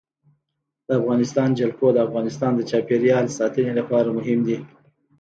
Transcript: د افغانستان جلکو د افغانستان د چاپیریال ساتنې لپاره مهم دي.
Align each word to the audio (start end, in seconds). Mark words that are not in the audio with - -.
د 0.87 0.89
افغانستان 0.99 1.49
جلکو 1.59 1.87
د 1.93 1.97
افغانستان 2.07 2.51
د 2.55 2.61
چاپیریال 2.71 3.25
ساتنې 3.37 3.73
لپاره 3.79 4.15
مهم 4.17 4.39
دي. 4.47 4.57